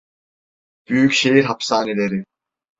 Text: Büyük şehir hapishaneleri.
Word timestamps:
Büyük 0.87 1.13
şehir 1.13 1.43
hapishaneleri. 1.43 2.25